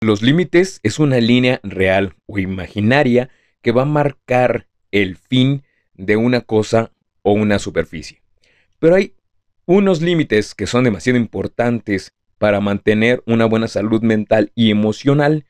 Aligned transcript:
Los 0.00 0.22
límites 0.22 0.78
es 0.84 1.00
una 1.00 1.18
línea 1.18 1.58
real 1.64 2.14
o 2.26 2.38
imaginaria 2.38 3.30
que 3.62 3.72
va 3.72 3.82
a 3.82 3.84
marcar 3.84 4.68
el 4.92 5.16
fin 5.16 5.64
de 5.94 6.16
una 6.16 6.42
cosa 6.42 6.92
o 7.22 7.32
una 7.32 7.58
superficie. 7.58 8.22
Pero 8.78 8.94
hay 8.94 9.14
unos 9.66 10.00
límites 10.00 10.54
que 10.54 10.68
son 10.68 10.84
demasiado 10.84 11.18
importantes 11.18 12.14
para 12.38 12.60
mantener 12.60 13.24
una 13.26 13.46
buena 13.46 13.66
salud 13.66 14.00
mental 14.02 14.52
y 14.54 14.70
emocional. 14.70 15.46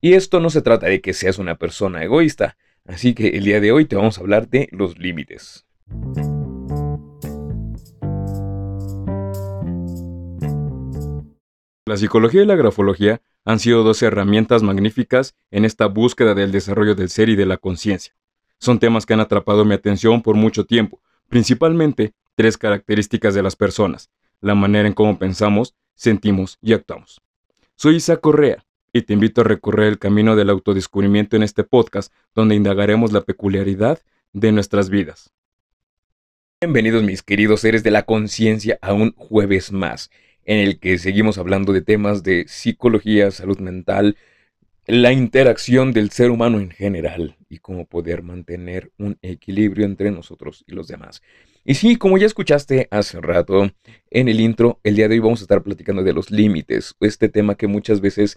Y 0.00 0.14
esto 0.14 0.40
no 0.40 0.50
se 0.50 0.60
trata 0.60 0.86
de 0.86 1.00
que 1.00 1.12
seas 1.12 1.38
una 1.38 1.54
persona 1.54 2.02
egoísta. 2.02 2.56
Así 2.86 3.14
que 3.14 3.28
el 3.28 3.44
día 3.44 3.60
de 3.60 3.70
hoy 3.70 3.84
te 3.84 3.94
vamos 3.94 4.18
a 4.18 4.22
hablar 4.22 4.48
de 4.48 4.68
los 4.72 4.98
límites. 4.98 5.66
La 11.86 11.96
psicología 11.96 12.42
y 12.42 12.46
la 12.46 12.56
grafología 12.56 13.22
han 13.44 13.58
sido 13.58 13.82
dos 13.82 14.02
herramientas 14.02 14.62
magníficas 14.62 15.34
en 15.50 15.64
esta 15.64 15.86
búsqueda 15.86 16.34
del 16.34 16.52
desarrollo 16.52 16.94
del 16.94 17.10
ser 17.10 17.28
y 17.28 17.36
de 17.36 17.46
la 17.46 17.58
conciencia. 17.58 18.14
Son 18.58 18.78
temas 18.78 19.04
que 19.04 19.12
han 19.12 19.20
atrapado 19.20 19.64
mi 19.64 19.74
atención 19.74 20.22
por 20.22 20.36
mucho 20.36 20.64
tiempo, 20.64 21.00
principalmente 21.28 22.14
tres 22.34 22.56
características 22.56 23.34
de 23.34 23.42
las 23.42 23.56
personas, 23.56 24.10
la 24.40 24.54
manera 24.54 24.88
en 24.88 24.94
cómo 24.94 25.18
pensamos, 25.18 25.74
sentimos 25.94 26.58
y 26.62 26.72
actuamos. 26.72 27.20
Soy 27.76 27.96
Isa 27.96 28.16
Correa 28.16 28.64
y 28.92 29.02
te 29.02 29.12
invito 29.12 29.42
a 29.42 29.44
recorrer 29.44 29.88
el 29.88 29.98
camino 29.98 30.36
del 30.36 30.50
autodescubrimiento 30.50 31.36
en 31.36 31.42
este 31.42 31.64
podcast 31.64 32.12
donde 32.34 32.54
indagaremos 32.54 33.12
la 33.12 33.22
peculiaridad 33.22 34.00
de 34.32 34.52
nuestras 34.52 34.88
vidas. 34.88 35.32
Bienvenidos 36.60 37.02
mis 37.02 37.22
queridos 37.22 37.60
seres 37.60 37.82
de 37.82 37.90
la 37.90 38.04
conciencia 38.04 38.78
a 38.80 38.94
un 38.94 39.12
jueves 39.16 39.70
más 39.70 40.10
en 40.44 40.58
el 40.58 40.78
que 40.78 40.98
seguimos 40.98 41.38
hablando 41.38 41.72
de 41.72 41.82
temas 41.82 42.22
de 42.22 42.44
psicología, 42.48 43.30
salud 43.30 43.58
mental, 43.58 44.16
la 44.86 45.12
interacción 45.12 45.92
del 45.92 46.10
ser 46.10 46.30
humano 46.30 46.60
en 46.60 46.70
general 46.70 47.36
y 47.48 47.58
cómo 47.58 47.86
poder 47.86 48.22
mantener 48.22 48.92
un 48.98 49.18
equilibrio 49.22 49.86
entre 49.86 50.10
nosotros 50.10 50.64
y 50.66 50.72
los 50.72 50.88
demás. 50.88 51.22
Y 51.64 51.74
sí, 51.74 51.96
como 51.96 52.18
ya 52.18 52.26
escuchaste 52.26 52.88
hace 52.90 53.20
rato 53.20 53.70
en 54.10 54.28
el 54.28 54.40
intro, 54.40 54.80
el 54.84 54.96
día 54.96 55.08
de 55.08 55.14
hoy 55.14 55.20
vamos 55.20 55.40
a 55.40 55.44
estar 55.44 55.62
platicando 55.62 56.02
de 56.02 56.12
los 56.12 56.30
límites, 56.30 56.94
este 57.00 57.30
tema 57.30 57.54
que 57.54 57.66
muchas 57.66 58.02
veces 58.02 58.36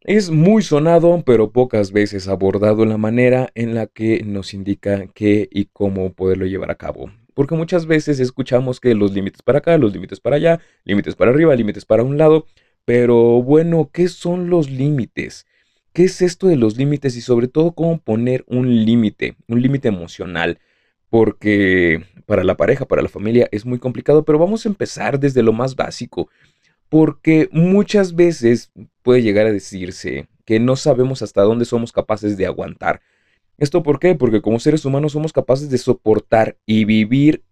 es 0.00 0.30
muy 0.30 0.62
sonado, 0.62 1.22
pero 1.26 1.50
pocas 1.50 1.92
veces 1.92 2.28
abordado 2.28 2.82
en 2.82 2.90
la 2.90 2.98
manera 2.98 3.50
en 3.54 3.74
la 3.74 3.86
que 3.86 4.22
nos 4.24 4.54
indica 4.54 5.06
qué 5.14 5.48
y 5.50 5.66
cómo 5.66 6.12
poderlo 6.14 6.46
llevar 6.46 6.70
a 6.70 6.76
cabo. 6.76 7.10
Porque 7.34 7.54
muchas 7.56 7.86
veces 7.86 8.20
escuchamos 8.20 8.80
que 8.80 8.94
los 8.94 9.12
límites 9.12 9.42
para 9.42 9.58
acá, 9.58 9.76
los 9.76 9.92
límites 9.92 10.20
para 10.20 10.36
allá, 10.36 10.60
límites 10.84 11.16
para 11.16 11.32
arriba, 11.32 11.54
límites 11.54 11.84
para 11.84 12.04
un 12.04 12.16
lado. 12.16 12.46
Pero 12.84 13.42
bueno, 13.42 13.90
¿qué 13.92 14.08
son 14.08 14.50
los 14.50 14.70
límites? 14.70 15.46
¿Qué 15.92 16.04
es 16.04 16.22
esto 16.22 16.48
de 16.48 16.56
los 16.56 16.76
límites 16.76 17.16
y 17.16 17.20
sobre 17.20 17.48
todo 17.48 17.72
cómo 17.72 17.98
poner 17.98 18.44
un 18.48 18.84
límite, 18.84 19.36
un 19.48 19.62
límite 19.62 19.88
emocional? 19.88 20.58
Porque 21.10 22.04
para 22.26 22.44
la 22.44 22.56
pareja, 22.56 22.86
para 22.86 23.02
la 23.02 23.08
familia 23.08 23.48
es 23.52 23.64
muy 23.64 23.78
complicado, 23.78 24.24
pero 24.24 24.38
vamos 24.38 24.64
a 24.64 24.68
empezar 24.68 25.20
desde 25.20 25.42
lo 25.42 25.52
más 25.52 25.76
básico. 25.76 26.28
Porque 26.88 27.48
muchas 27.52 28.14
veces 28.14 28.72
puede 29.02 29.22
llegar 29.22 29.46
a 29.46 29.52
decirse 29.52 30.28
que 30.44 30.60
no 30.60 30.76
sabemos 30.76 31.22
hasta 31.22 31.42
dónde 31.42 31.64
somos 31.64 31.92
capaces 31.92 32.36
de 32.36 32.46
aguantar 32.46 33.00
¿Esto 33.58 33.82
por 33.82 33.98
qué? 34.00 34.14
Porque 34.14 34.42
como 34.42 34.58
seres 34.58 34.84
humanos 34.84 35.12
somos 35.12 35.32
capaces 35.32 35.70
de 35.70 35.78
soportar 35.78 36.58
y 36.66 36.84
vivir 36.84 37.42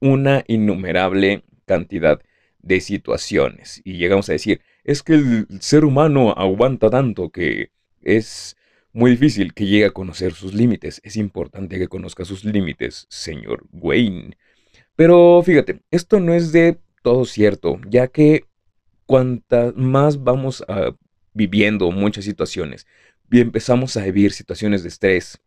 una 0.00 0.44
innumerable 0.48 1.44
cantidad 1.66 2.20
de 2.60 2.80
situaciones. 2.80 3.80
Y 3.84 3.94
llegamos 3.96 4.28
a 4.28 4.32
decir, 4.32 4.60
es 4.84 5.02
que 5.02 5.14
el 5.14 5.46
ser 5.60 5.84
humano 5.84 6.32
aguanta 6.32 6.90
tanto 6.90 7.30
que 7.30 7.70
es 8.00 8.56
muy 8.92 9.12
difícil 9.12 9.54
que 9.54 9.66
llegue 9.66 9.86
a 9.86 9.90
conocer 9.90 10.32
sus 10.32 10.54
límites. 10.54 11.00
Es 11.04 11.16
importante 11.16 11.78
que 11.78 11.88
conozca 11.88 12.24
sus 12.24 12.44
límites, 12.44 13.06
señor 13.08 13.66
Wayne. 13.72 14.36
Pero 14.96 15.42
fíjate, 15.44 15.80
esto 15.90 16.20
no 16.20 16.34
es 16.34 16.52
de 16.52 16.78
todo 17.02 17.24
cierto, 17.24 17.80
ya 17.88 18.08
que 18.08 18.44
cuantas 19.06 19.74
más 19.76 20.22
vamos 20.22 20.64
a 20.68 20.94
viviendo 21.34 21.90
muchas 21.90 22.24
situaciones, 22.24 22.86
y 23.30 23.40
empezamos 23.40 23.96
a 23.96 24.04
vivir 24.04 24.32
situaciones 24.32 24.82
de 24.82 24.90
estrés, 24.90 25.40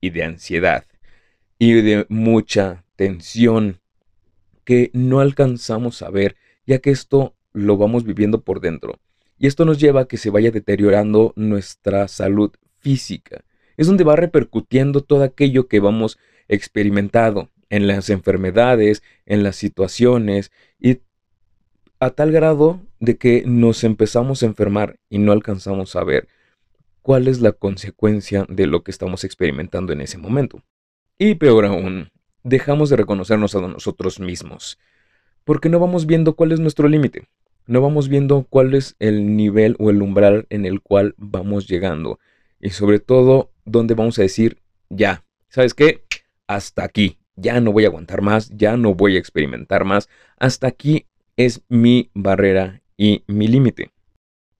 y 0.00 0.10
de 0.10 0.24
ansiedad 0.24 0.84
y 1.58 1.74
de 1.82 2.06
mucha 2.08 2.84
tensión 2.96 3.80
que 4.64 4.90
no 4.94 5.20
alcanzamos 5.20 6.02
a 6.02 6.10
ver, 6.10 6.36
ya 6.66 6.78
que 6.78 6.90
esto 6.90 7.34
lo 7.52 7.76
vamos 7.76 8.04
viviendo 8.04 8.42
por 8.42 8.60
dentro. 8.60 8.98
Y 9.38 9.46
esto 9.46 9.64
nos 9.64 9.78
lleva 9.78 10.02
a 10.02 10.08
que 10.08 10.16
se 10.16 10.30
vaya 10.30 10.50
deteriorando 10.50 11.32
nuestra 11.36 12.08
salud 12.08 12.52
física. 12.78 13.44
Es 13.76 13.86
donde 13.86 14.04
va 14.04 14.16
repercutiendo 14.16 15.02
todo 15.02 15.22
aquello 15.22 15.68
que 15.68 15.80
vamos 15.80 16.18
experimentado 16.48 17.50
en 17.68 17.86
las 17.86 18.10
enfermedades, 18.10 19.02
en 19.26 19.42
las 19.42 19.56
situaciones 19.56 20.50
y 20.78 21.00
a 22.00 22.10
tal 22.10 22.32
grado 22.32 22.80
de 23.00 23.18
que 23.18 23.44
nos 23.46 23.84
empezamos 23.84 24.42
a 24.42 24.46
enfermar 24.46 24.98
y 25.08 25.18
no 25.18 25.32
alcanzamos 25.32 25.94
a 25.96 26.04
ver 26.04 26.28
cuál 27.02 27.28
es 27.28 27.40
la 27.40 27.52
consecuencia 27.52 28.46
de 28.48 28.66
lo 28.66 28.82
que 28.82 28.90
estamos 28.90 29.24
experimentando 29.24 29.92
en 29.92 30.00
ese 30.00 30.18
momento. 30.18 30.62
Y 31.18 31.34
peor 31.34 31.66
aún, 31.66 32.10
dejamos 32.42 32.90
de 32.90 32.96
reconocernos 32.96 33.54
a 33.54 33.60
nosotros 33.60 34.20
mismos, 34.20 34.78
porque 35.44 35.68
no 35.68 35.78
vamos 35.78 36.06
viendo 36.06 36.34
cuál 36.34 36.52
es 36.52 36.60
nuestro 36.60 36.88
límite, 36.88 37.28
no 37.66 37.80
vamos 37.80 38.08
viendo 38.08 38.46
cuál 38.48 38.74
es 38.74 38.96
el 38.98 39.36
nivel 39.36 39.76
o 39.78 39.90
el 39.90 40.02
umbral 40.02 40.46
en 40.50 40.64
el 40.64 40.80
cual 40.80 41.14
vamos 41.18 41.68
llegando, 41.68 42.18
y 42.60 42.70
sobre 42.70 42.98
todo, 42.98 43.52
dónde 43.64 43.94
vamos 43.94 44.18
a 44.18 44.22
decir, 44.22 44.58
ya, 44.88 45.24
¿sabes 45.48 45.74
qué? 45.74 46.04
Hasta 46.46 46.84
aquí, 46.84 47.18
ya 47.36 47.60
no 47.60 47.72
voy 47.72 47.84
a 47.84 47.88
aguantar 47.88 48.22
más, 48.22 48.50
ya 48.50 48.76
no 48.76 48.94
voy 48.94 49.16
a 49.16 49.18
experimentar 49.18 49.84
más, 49.84 50.08
hasta 50.38 50.66
aquí 50.66 51.06
es 51.36 51.62
mi 51.68 52.10
barrera 52.14 52.82
y 52.96 53.24
mi 53.26 53.48
límite. 53.48 53.90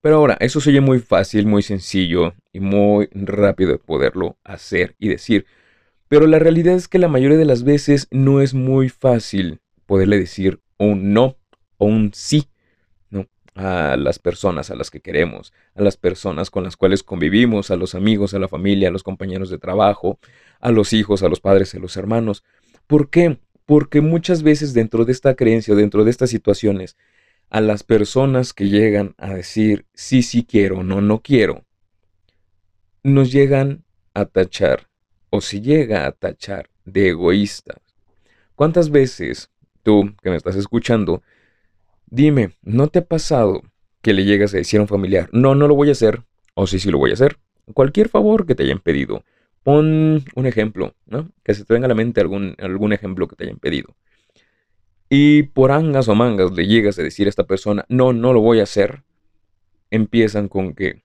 Pero 0.00 0.16
ahora, 0.16 0.36
eso 0.40 0.60
se 0.60 0.70
oye 0.70 0.80
muy 0.80 0.98
fácil, 0.98 1.46
muy 1.46 1.62
sencillo 1.62 2.34
y 2.52 2.60
muy 2.60 3.08
rápido 3.12 3.72
de 3.72 3.78
poderlo 3.78 4.38
hacer 4.44 4.96
y 4.98 5.08
decir. 5.08 5.46
Pero 6.08 6.26
la 6.26 6.38
realidad 6.38 6.74
es 6.74 6.88
que 6.88 6.98
la 6.98 7.08
mayoría 7.08 7.36
de 7.36 7.44
las 7.44 7.64
veces 7.64 8.08
no 8.10 8.40
es 8.40 8.54
muy 8.54 8.88
fácil 8.88 9.60
poderle 9.84 10.18
decir 10.18 10.60
un 10.78 11.12
no 11.12 11.36
o 11.76 11.84
un 11.84 12.12
sí 12.14 12.48
¿no? 13.10 13.26
a 13.54 13.96
las 13.98 14.18
personas 14.18 14.70
a 14.70 14.74
las 14.74 14.90
que 14.90 15.00
queremos, 15.00 15.52
a 15.74 15.82
las 15.82 15.98
personas 15.98 16.50
con 16.50 16.64
las 16.64 16.76
cuales 16.76 17.02
convivimos, 17.02 17.70
a 17.70 17.76
los 17.76 17.94
amigos, 17.94 18.32
a 18.32 18.38
la 18.38 18.48
familia, 18.48 18.88
a 18.88 18.92
los 18.92 19.02
compañeros 19.02 19.50
de 19.50 19.58
trabajo, 19.58 20.18
a 20.60 20.70
los 20.70 20.94
hijos, 20.94 21.22
a 21.22 21.28
los 21.28 21.40
padres, 21.40 21.74
a 21.74 21.78
los 21.78 21.96
hermanos. 21.98 22.42
¿Por 22.86 23.10
qué? 23.10 23.38
Porque 23.66 24.00
muchas 24.00 24.42
veces 24.42 24.72
dentro 24.72 25.04
de 25.04 25.12
esta 25.12 25.34
creencia, 25.34 25.74
dentro 25.74 26.04
de 26.04 26.10
estas 26.10 26.30
situaciones, 26.30 26.96
a 27.50 27.60
las 27.60 27.82
personas 27.82 28.52
que 28.52 28.68
llegan 28.68 29.14
a 29.18 29.34
decir 29.34 29.84
sí, 29.92 30.22
sí 30.22 30.44
quiero, 30.44 30.84
no, 30.84 31.00
no 31.00 31.20
quiero, 31.20 31.64
nos 33.02 33.32
llegan 33.32 33.84
a 34.14 34.24
tachar 34.24 34.88
o 35.30 35.40
se 35.40 35.60
llega 35.60 36.06
a 36.06 36.12
tachar 36.12 36.70
de 36.84 37.08
egoístas. 37.08 37.78
¿Cuántas 38.54 38.90
veces 38.90 39.50
tú 39.82 40.14
que 40.22 40.30
me 40.30 40.36
estás 40.36 40.56
escuchando, 40.56 41.22
dime, 42.06 42.52
¿no 42.62 42.86
te 42.86 43.00
ha 43.00 43.04
pasado 43.04 43.62
que 44.00 44.12
le 44.12 44.24
llegas 44.24 44.54
a 44.54 44.58
decir 44.58 44.78
a 44.78 44.82
un 44.82 44.88
familiar, 44.88 45.28
no, 45.32 45.54
no 45.54 45.66
lo 45.66 45.74
voy 45.74 45.88
a 45.88 45.92
hacer, 45.92 46.22
o 46.54 46.66
sí, 46.66 46.78
sí 46.78 46.90
lo 46.90 46.98
voy 46.98 47.10
a 47.10 47.14
hacer? 47.14 47.38
Cualquier 47.74 48.08
favor 48.08 48.46
que 48.46 48.54
te 48.54 48.62
hayan 48.62 48.80
pedido. 48.80 49.24
Pon 49.62 50.24
un 50.34 50.46
ejemplo, 50.46 50.94
¿no? 51.06 51.30
Que 51.44 51.54
se 51.54 51.64
te 51.64 51.74
venga 51.74 51.86
a 51.86 51.88
la 51.88 51.94
mente 51.94 52.20
algún, 52.20 52.54
algún 52.58 52.92
ejemplo 52.92 53.28
que 53.28 53.36
te 53.36 53.44
hayan 53.44 53.58
pedido 53.58 53.94
y 55.10 55.42
por 55.42 55.72
angas 55.72 56.08
o 56.08 56.14
mangas 56.14 56.52
le 56.52 56.66
llegas 56.66 56.98
a 56.98 57.02
decir 57.02 57.26
a 57.26 57.30
esta 57.30 57.44
persona, 57.44 57.84
no, 57.88 58.12
no 58.12 58.32
lo 58.32 58.40
voy 58.40 58.60
a 58.60 58.62
hacer, 58.62 59.02
empiezan 59.90 60.48
con 60.48 60.72
que, 60.72 61.02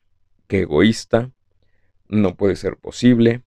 que 0.48 0.62
egoísta, 0.62 1.32
no 2.08 2.36
puede 2.36 2.56
ser 2.56 2.78
posible, 2.78 3.44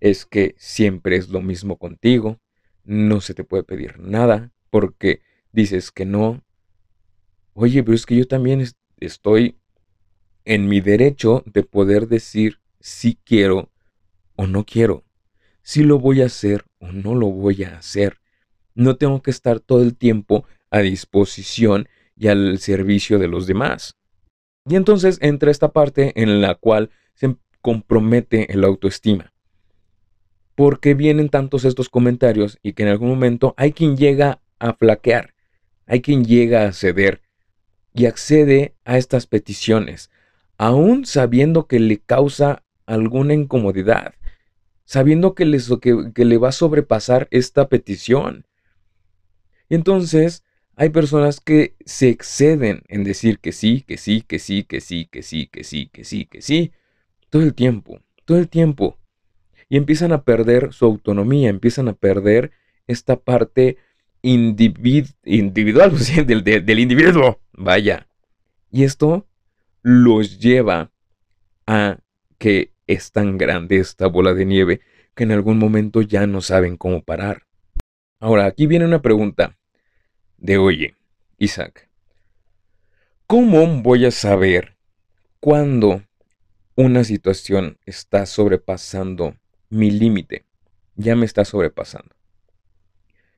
es 0.00 0.26
que 0.26 0.56
siempre 0.58 1.16
es 1.16 1.28
lo 1.28 1.40
mismo 1.40 1.78
contigo, 1.78 2.40
no 2.82 3.20
se 3.20 3.34
te 3.34 3.44
puede 3.44 3.62
pedir 3.62 4.00
nada 4.00 4.52
porque 4.68 5.22
dices 5.52 5.92
que 5.92 6.04
no. 6.04 6.42
Oye, 7.54 7.84
pero 7.84 7.94
es 7.94 8.04
que 8.04 8.16
yo 8.16 8.26
también 8.26 8.66
estoy 8.98 9.56
en 10.44 10.68
mi 10.68 10.80
derecho 10.80 11.44
de 11.46 11.62
poder 11.62 12.08
decir 12.08 12.58
si 12.80 13.14
quiero 13.24 13.70
o 14.34 14.48
no 14.48 14.64
quiero, 14.66 15.04
si 15.62 15.84
lo 15.84 16.00
voy 16.00 16.20
a 16.20 16.26
hacer 16.26 16.64
o 16.80 16.90
no 16.90 17.14
lo 17.14 17.28
voy 17.28 17.62
a 17.62 17.78
hacer. 17.78 18.18
No 18.74 18.96
tengo 18.96 19.22
que 19.22 19.30
estar 19.30 19.60
todo 19.60 19.82
el 19.82 19.96
tiempo 19.96 20.44
a 20.70 20.80
disposición 20.80 21.88
y 22.16 22.28
al 22.28 22.58
servicio 22.58 23.18
de 23.18 23.28
los 23.28 23.46
demás. 23.46 23.96
Y 24.68 24.76
entonces 24.76 25.18
entra 25.20 25.50
esta 25.50 25.72
parte 25.72 26.12
en 26.20 26.40
la 26.40 26.54
cual 26.54 26.90
se 27.14 27.36
compromete 27.60 28.52
el 28.52 28.64
autoestima. 28.64 29.32
Porque 30.54 30.94
vienen 30.94 31.28
tantos 31.28 31.64
estos 31.64 31.88
comentarios 31.88 32.58
y 32.62 32.72
que 32.72 32.84
en 32.84 32.90
algún 32.90 33.08
momento 33.08 33.54
hay 33.56 33.72
quien 33.72 33.96
llega 33.96 34.40
a 34.58 34.74
flaquear, 34.74 35.34
hay 35.86 36.00
quien 36.00 36.24
llega 36.24 36.66
a 36.66 36.72
ceder 36.72 37.22
y 37.92 38.06
accede 38.06 38.74
a 38.84 38.98
estas 38.98 39.26
peticiones, 39.26 40.10
aún 40.58 41.06
sabiendo 41.06 41.66
que 41.66 41.78
le 41.78 41.98
causa 41.98 42.64
alguna 42.86 43.34
incomodidad, 43.34 44.14
sabiendo 44.84 45.34
que, 45.34 45.44
que, 46.14 46.24
le 46.24 46.38
va 46.38 46.48
a 46.48 46.52
sobrepasar 46.52 47.28
esta 47.30 47.68
petición. 47.68 48.46
Y 49.68 49.74
entonces 49.74 50.44
hay 50.76 50.90
personas 50.90 51.40
que 51.40 51.76
se 51.84 52.08
exceden 52.08 52.82
en 52.88 53.04
decir 53.04 53.38
que 53.38 53.52
sí, 53.52 53.82
que 53.86 53.96
sí, 53.96 54.22
que 54.22 54.38
sí, 54.38 54.64
que 54.64 54.80
sí, 54.80 55.06
que 55.06 55.22
sí, 55.22 55.46
que 55.46 55.64
sí, 55.64 55.88
que 55.92 56.04
sí, 56.04 56.26
que 56.26 56.42
sí, 56.42 56.72
todo 57.30 57.42
el 57.42 57.54
tiempo, 57.54 58.00
todo 58.24 58.38
el 58.38 58.48
tiempo. 58.48 58.98
Y 59.68 59.76
empiezan 59.76 60.12
a 60.12 60.22
perder 60.22 60.72
su 60.72 60.84
autonomía, 60.84 61.48
empiezan 61.48 61.88
a 61.88 61.94
perder 61.94 62.50
esta 62.86 63.16
parte 63.16 63.78
individual 64.22 65.92
del, 66.26 66.44
del 66.44 66.78
individuo. 66.78 67.40
Vaya. 67.52 68.08
Y 68.70 68.84
esto 68.84 69.26
los 69.82 70.38
lleva 70.38 70.90
a 71.66 71.98
que 72.38 72.72
es 72.86 73.12
tan 73.12 73.38
grande 73.38 73.78
esta 73.78 74.06
bola 74.06 74.34
de 74.34 74.44
nieve 74.44 74.80
que 75.14 75.24
en 75.24 75.32
algún 75.32 75.58
momento 75.58 76.02
ya 76.02 76.26
no 76.26 76.40
saben 76.40 76.76
cómo 76.76 77.02
parar. 77.02 77.43
Ahora, 78.20 78.46
aquí 78.46 78.66
viene 78.66 78.84
una 78.84 79.02
pregunta 79.02 79.58
de, 80.38 80.58
oye, 80.58 80.94
Isaac, 81.38 81.88
¿cómo 83.26 83.82
voy 83.82 84.06
a 84.06 84.10
saber 84.10 84.76
cuándo 85.40 86.02
una 86.76 87.04
situación 87.04 87.78
está 87.86 88.26
sobrepasando 88.26 89.36
mi 89.68 89.90
límite? 89.90 90.44
Ya 90.96 91.16
me 91.16 91.26
está 91.26 91.44
sobrepasando. 91.44 92.14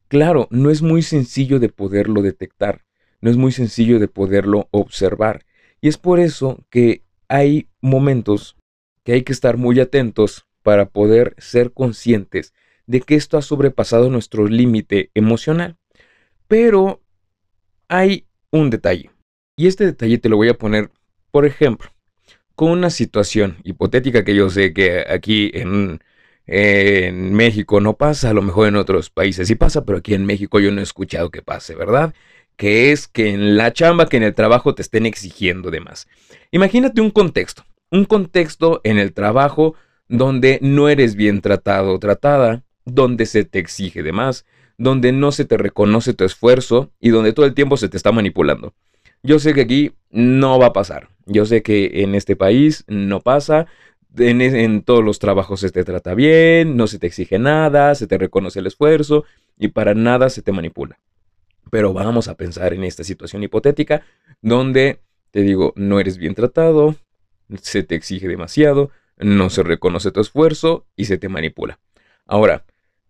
Claro, 0.09 0.47
no 0.51 0.71
es 0.71 0.83
muy 0.83 1.03
sencillo 1.03 1.59
de 1.59 1.69
poderlo 1.69 2.23
detectar, 2.23 2.85
no 3.21 3.31
es 3.31 3.37
muy 3.37 3.53
sencillo 3.53 3.99
de 3.99 4.09
poderlo 4.09 4.69
observar. 4.71 5.45
Y 5.81 5.89
es 5.89 5.99
por 5.99 6.21
eso 6.21 6.65
que 6.71 7.03
hay 7.29 7.69
momentos 7.81 8.57
que 9.03 9.15
hay 9.15 9.23
que 9.23 9.33
estar 9.33 9.57
muy 9.57 9.81
atentos 9.81 10.47
para 10.63 10.91
poder 10.91 11.35
ser 11.39 11.73
conscientes 11.73 12.53
de 12.87 13.01
que 13.01 13.15
esto 13.15 13.37
ha 13.37 13.43
sobrepasado 13.43 14.11
nuestro 14.11 14.47
límite 14.47 15.11
emocional. 15.15 15.77
Pero 16.49 17.03
hay 17.89 18.27
un 18.51 18.71
detalle. 18.71 19.11
Y 19.57 19.67
este 19.67 19.87
detalle 19.87 20.19
te 20.19 20.29
lo 20.29 20.37
voy 20.37 20.49
a 20.49 20.59
poner, 20.59 20.91
por 21.31 21.47
ejemplo, 21.47 21.91
con 22.55 22.71
una 22.71 22.91
situación 22.91 23.59
hipotética 23.65 24.25
que 24.25 24.35
yo 24.35 24.51
sé 24.51 24.73
que 24.73 25.05
aquí 25.09 25.51
en, 25.55 26.01
México 26.49 27.81
no 27.81 27.97
pasa, 27.97 28.31
a 28.31 28.33
lo 28.33 28.43
mejor 28.43 28.69
en 28.69 28.77
otros 28.77 29.11
países 29.11 29.49
sí 29.49 29.57
pasa, 29.57 29.85
pero 29.85 29.99
aquí 29.99 30.15
en 30.15 30.27
México 30.27 30.61
yo 30.61 30.71
no 30.71 30.81
he 30.81 30.85
escuchado 30.85 31.31
que 31.31 31.43
pase, 31.43 31.75
¿verdad? 31.75 32.15
Que 32.57 32.93
es 32.93 33.09
que 33.09 33.31
en 33.31 33.57
la 33.57 33.73
chamba, 33.73 34.09
que 34.09 34.17
en 34.17 34.23
el 34.23 34.35
trabajo 34.35 34.75
te 34.75 34.83
estén 34.83 35.07
exigiendo 35.07 35.73
de 35.73 35.81
más. 35.81 36.07
Imagínate 36.53 37.01
un 37.01 37.11
contexto, 37.11 37.65
un 37.91 38.05
contexto 38.05 38.81
en 38.85 38.99
el 38.99 39.13
trabajo 39.13 39.75
donde 40.09 40.61
no 40.63 40.89
eres 40.89 41.17
bien 41.17 41.41
tratado 41.41 41.95
o 41.95 41.99
tratada, 41.99 42.63
donde 42.87 43.27
se 43.27 43.45
te 43.45 43.59
exige 43.59 44.03
de 44.03 44.13
más, 44.13 44.47
donde 44.79 45.13
no 45.13 45.33
se 45.33 45.45
te 45.45 45.59
reconoce 45.59 46.15
tu 46.15 46.25
esfuerzo 46.25 46.91
y 47.01 47.11
donde 47.11 47.33
todo 47.33 47.45
el 47.45 47.55
tiempo 47.55 47.77
se 47.77 47.89
te 47.89 47.97
está 47.97 48.13
manipulando. 48.13 48.73
Yo 49.23 49.39
sé 49.39 49.53
que 49.55 49.63
aquí 49.63 49.93
no 50.11 50.59
va 50.59 50.67
a 50.67 50.73
pasar. 50.73 51.09
Yo 51.27 51.45
sé 51.45 51.63
que 51.63 52.03
en 52.03 52.15
este 52.15 52.37
país 52.37 52.85
no 52.87 53.21
pasa. 53.21 53.67
En, 54.17 54.83
todos 54.83 55.05
los 55.05 55.19
trabajos 55.19 55.61
se 55.61 55.71
te 55.71 55.85
trata 55.85 56.15
bien, 56.15 56.77
no 56.77 56.87
se 56.87 56.99
te 56.99 57.07
exige 57.07 57.39
nada, 57.39 57.95
se 57.95 58.07
te 58.07 58.17
reconoce 58.17 58.61
el 58.61 58.67
esfuerzo 58.67 59.25
y 59.59 59.69
para 59.69 59.95
nada 59.95 60.31
se 60.31 60.41
te 60.41 60.53
manipula. 60.53 60.99
Pero 61.71 61.93
vamos 61.93 62.29
a 62.29 62.37
pensar 62.37 62.73
en 62.73 62.85
esta 62.85 63.05
situación 63.05 63.43
hipotética 63.43 64.03
donde, 64.41 65.01
te 65.33 65.43
digo, 65.43 65.75
no 65.77 66.01
eres 66.01 66.17
bien 66.17 66.35
tratado, 66.35 66.95
se 67.61 67.83
te 67.83 67.95
exige 67.95 68.29
demasiado, 68.29 68.91
no 69.19 69.51
se 69.51 69.63
reconoce 69.63 70.13
tu 70.13 70.21
esfuerzo 70.21 70.87
y 70.97 71.07
se 71.07 71.19
te 71.19 71.29
manipula. 71.29 71.79
Ahora, 72.27 72.65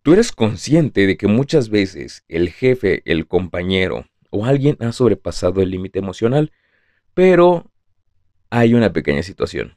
tú 0.06 0.12
eres 0.12 0.30
consciente 0.30 1.04
de 1.04 1.16
que 1.16 1.26
muchas 1.26 1.68
veces 1.68 2.22
el 2.28 2.50
jefe, 2.50 3.02
el 3.06 3.26
compañero 3.26 4.06
o 4.30 4.44
alguien 4.44 4.76
ha 4.78 4.92
sobrepasado 4.92 5.62
el 5.62 5.72
límite 5.72 5.98
emocional, 5.98 6.52
pero 7.12 7.72
hay 8.48 8.74
una 8.74 8.92
pequeña 8.92 9.24
situación. 9.24 9.76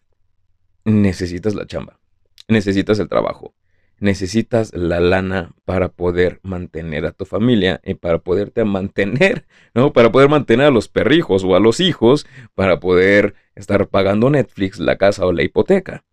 Necesitas 0.85 1.55
la 1.55 1.65
chamba, 1.65 1.99
necesitas 2.47 2.99
el 2.99 3.09
trabajo, 3.09 3.55
necesitas 3.97 4.71
la 4.75 4.99
lana 4.99 5.55
para 5.65 5.89
poder 5.89 6.39
mantener 6.43 7.07
a 7.07 7.11
tu 7.11 7.25
familia 7.25 7.81
y 7.83 7.95
para 7.95 8.19
poderte 8.19 8.65
mantener, 8.65 9.47
¿no? 9.73 9.93
Para 9.93 10.11
poder 10.11 10.29
mantener 10.29 10.67
a 10.67 10.71
los 10.71 10.89
perrijos 10.89 11.43
o 11.43 11.55
a 11.55 11.59
los 11.59 11.79
hijos, 11.79 12.27
para 12.53 12.79
poder 12.79 13.33
estar 13.55 13.87
pagando 13.87 14.29
Netflix, 14.29 14.77
la 14.77 14.99
casa 14.99 15.25
o 15.25 15.31
la 15.31 15.41
hipoteca. 15.41 16.05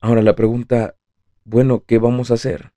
Ahora 0.00 0.22
la 0.22 0.34
pregunta, 0.34 0.96
bueno, 1.44 1.84
¿qué 1.86 1.98
vamos 1.98 2.30
a 2.30 2.34
hacer? 2.34 2.72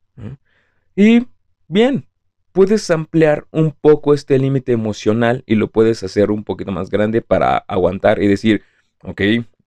Y 0.95 1.27
bien, 1.67 2.05
puedes 2.51 2.89
ampliar 2.91 3.47
un 3.51 3.71
poco 3.71 4.13
este 4.13 4.37
límite 4.37 4.71
emocional 4.71 5.43
y 5.45 5.55
lo 5.55 5.69
puedes 5.69 6.03
hacer 6.03 6.31
un 6.31 6.43
poquito 6.43 6.71
más 6.71 6.89
grande 6.89 7.21
para 7.21 7.57
aguantar 7.57 8.21
y 8.21 8.27
decir, 8.27 8.63
ok, 9.01 9.21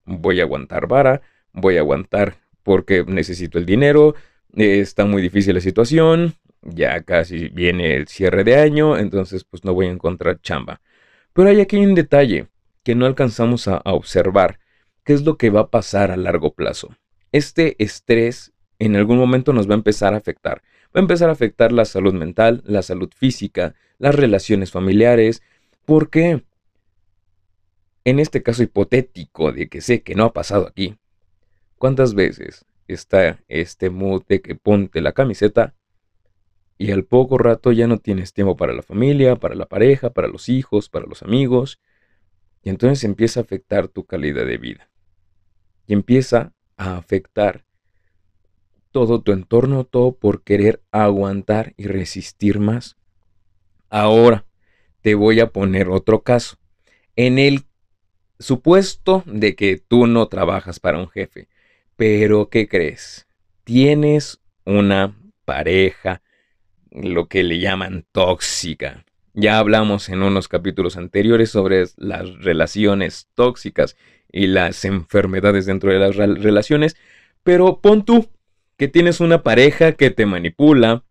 voy 0.05 0.39
a 0.39 0.43
aguantar 0.43 0.87
vara, 0.87 1.21
voy 1.53 1.77
a 1.77 1.81
aguantar 1.81 2.37
porque 2.63 3.03
necesito 3.05 3.57
el 3.57 3.65
dinero, 3.65 4.15
está 4.53 5.05
muy 5.05 5.21
difícil 5.21 5.55
la 5.55 5.61
situación, 5.61 6.33
ya 6.61 7.01
casi 7.03 7.49
viene 7.49 7.95
el 7.95 8.07
cierre 8.07 8.43
de 8.43 8.57
año, 8.57 8.97
entonces 8.97 9.43
pues 9.43 9.63
no 9.63 9.73
voy 9.73 9.87
a 9.87 9.91
encontrar 9.91 10.41
chamba. 10.41 10.81
Pero 11.33 11.49
hay 11.49 11.61
aquí 11.61 11.77
un 11.77 11.95
detalle 11.95 12.47
que 12.83 12.95
no 12.95 13.05
alcanzamos 13.05 13.67
a, 13.67 13.81
observar, 13.85 14.59
qué 15.03 15.13
es 15.13 15.23
lo 15.23 15.37
que 15.37 15.49
va 15.49 15.61
a 15.61 15.69
pasar 15.69 16.09
a 16.09 16.17
largo 16.17 16.53
plazo. 16.53 16.95
Este 17.31 17.75
estrés 17.83 18.53
en 18.79 18.95
algún 18.95 19.17
momento 19.17 19.53
nos 19.53 19.67
va 19.67 19.73
a 19.73 19.77
empezar 19.77 20.13
a 20.13 20.17
afectar. 20.17 20.61
Va 20.95 20.99
a 20.99 20.99
empezar 20.99 21.29
a 21.29 21.33
afectar 21.33 21.71
la 21.71 21.85
salud 21.85 22.13
mental, 22.13 22.63
la 22.65 22.81
salud 22.81 23.09
física, 23.15 23.75
las 23.97 24.15
relaciones 24.15 24.71
familiares. 24.71 25.41
¿Por 25.85 26.09
qué? 26.09 26.43
En 28.05 28.19
este 28.19 28.43
caso 28.43 28.63
hipotético 28.63 29.51
de 29.51 29.67
que 29.67 29.81
sé 29.81 30.01
que 30.01 30.15
no 30.15 30.25
ha 30.25 30.33
pasado 30.33 30.67
aquí, 30.67 30.97
¿cuántas 31.77 32.13
veces 32.13 32.65
está 32.87 33.43
este 33.47 33.89
mood 33.89 34.23
que 34.23 34.55
ponte 34.55 35.01
la 35.01 35.11
camiseta 35.11 35.75
y 36.77 36.91
al 36.91 37.03
poco 37.03 37.37
rato 37.37 37.71
ya 37.71 37.87
no 37.87 37.97
tienes 37.97 38.31
tiempo 38.33 38.55
para 38.55 38.71
la 38.71 38.83
familia, 38.83 39.35
para 39.35 39.55
la 39.55 39.65
pareja, 39.65 40.11
para 40.11 40.27
los 40.27 40.47
hijos, 40.47 40.89
para 40.89 41.05
los 41.05 41.23
amigos? 41.23 41.79
Y 42.63 42.69
entonces 42.69 43.03
empieza 43.03 43.39
a 43.39 43.43
afectar 43.43 43.87
tu 43.87 44.05
calidad 44.05 44.45
de 44.45 44.57
vida. 44.57 44.89
Y 45.85 45.93
empieza 45.93 46.53
a 46.77 46.97
afectar 46.97 47.66
todo 48.97 49.21
tu 49.21 49.31
entorno, 49.31 49.83
todo 49.83 50.17
por 50.17 50.41
querer 50.41 50.81
aguantar 50.91 51.75
y 51.77 51.85
resistir 51.85 52.57
más. 52.57 52.97
Ahora 53.91 54.47
te 55.03 55.13
voy 55.13 55.39
a 55.39 55.51
poner 55.51 55.87
otro 55.89 56.23
caso. 56.23 56.57
En 57.15 57.37
el 57.37 57.65
supuesto 58.39 59.21
de 59.27 59.55
que 59.55 59.77
tú 59.77 60.07
no 60.07 60.29
trabajas 60.29 60.79
para 60.79 60.97
un 60.97 61.09
jefe, 61.09 61.47
pero 61.95 62.49
¿qué 62.49 62.67
crees? 62.67 63.27
Tienes 63.63 64.41
una 64.65 65.15
pareja, 65.45 66.23
lo 66.89 67.27
que 67.27 67.43
le 67.43 67.59
llaman 67.59 68.07
tóxica. 68.11 69.05
Ya 69.35 69.59
hablamos 69.59 70.09
en 70.09 70.23
unos 70.23 70.47
capítulos 70.47 70.97
anteriores 70.97 71.51
sobre 71.51 71.85
las 71.97 72.35
relaciones 72.39 73.27
tóxicas 73.35 73.95
y 74.31 74.47
las 74.47 74.85
enfermedades 74.85 75.67
dentro 75.67 75.91
de 75.91 75.99
las 75.99 76.15
relaciones, 76.15 76.97
pero 77.43 77.79
pon 77.79 78.03
tú 78.03 78.31
que 78.77 78.87
tienes 78.87 79.19
una 79.19 79.43
pareja 79.43 79.93
que 79.93 80.11
te 80.11 80.25
manipula. 80.25 81.03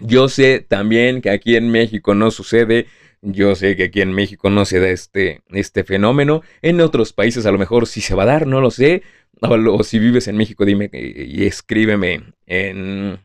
Yo 0.00 0.28
sé 0.28 0.64
también 0.66 1.22
que 1.22 1.30
aquí 1.30 1.56
en 1.56 1.70
México 1.70 2.14
no 2.14 2.30
sucede. 2.30 2.86
Yo 3.22 3.54
sé 3.54 3.76
que 3.76 3.84
aquí 3.84 4.00
en 4.00 4.12
México 4.12 4.50
no 4.50 4.64
se 4.64 4.80
da 4.80 4.88
este, 4.88 5.42
este 5.48 5.84
fenómeno. 5.84 6.42
En 6.62 6.80
otros 6.80 7.12
países 7.12 7.46
a 7.46 7.52
lo 7.52 7.58
mejor 7.58 7.86
sí 7.86 8.00
se 8.00 8.14
va 8.14 8.24
a 8.24 8.26
dar, 8.26 8.46
no 8.46 8.60
lo 8.60 8.70
sé. 8.70 9.02
O, 9.40 9.82
si 9.84 9.98
vives 9.98 10.28
en 10.28 10.36
México, 10.36 10.64
dime 10.64 10.90
y, 10.92 11.46
escríbeme 11.46 12.22
en, 12.46 13.20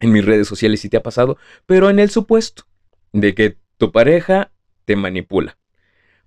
en 0.00 0.12
mis 0.12 0.24
redes 0.24 0.48
sociales 0.48 0.80
si 0.80 0.88
te 0.88 0.96
ha 0.96 1.02
pasado. 1.02 1.36
Pero 1.66 1.90
en 1.90 1.98
el 1.98 2.10
supuesto 2.10 2.64
de 3.12 3.34
que 3.34 3.56
tu 3.76 3.92
pareja 3.92 4.52
te 4.84 4.96
manipula. 4.96 5.58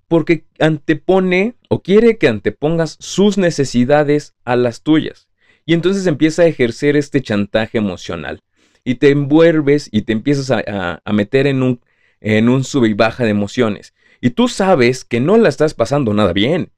Porque 0.07 0.45
antepone 0.59 1.55
o 1.67 1.81
quiere 1.81 2.19
que 2.19 2.27
antepongas 2.27 2.97
sus 2.99 3.39
necesidades 3.39 4.35
a 4.45 4.55
las 4.55 4.83
tuyas. 4.83 5.27
Y 5.65 5.73
entonces 5.73 6.05
empieza 6.05 6.43
a 6.43 6.47
ejercer 6.47 6.95
este 6.95 7.21
chantaje 7.21 7.77
emocional. 7.77 8.41
Y 8.83 8.95
te 8.95 9.09
envuelves 9.09 9.89
y 9.91 10.03
te 10.03 10.13
empiezas 10.13 10.51
a, 10.51 11.01
meter 11.11 11.47
en 11.47 11.63
un, 11.63 11.81
en 12.21 12.49
un 12.49 12.63
sube 12.63 12.89
y 12.89 12.93
baja 12.93 13.23
de 13.23 13.31
emociones. 13.31 13.95
Y 14.21 14.31
tú 14.31 14.47
sabes 14.47 15.03
que 15.03 15.19
no 15.19 15.37
la 15.37 15.49
estás 15.49 15.73
pasando 15.73 16.13
nada 16.13 16.33
bien. 16.33 16.71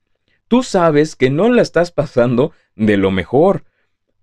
Tú 0.48 0.63
sabes 0.63 1.17
que 1.17 1.29
no 1.29 1.50
la 1.50 1.62
estás 1.62 1.91
pasando 1.91 2.53
de 2.75 2.96
lo 2.96 3.12
mejor. 3.12 3.65